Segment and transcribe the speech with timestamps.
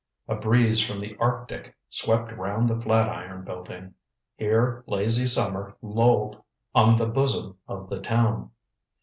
[0.27, 3.93] A breeze from the Arctic swept round the Flatiron building.
[4.35, 6.41] Here lazy summer lolled
[6.73, 8.49] on the bosom of the town.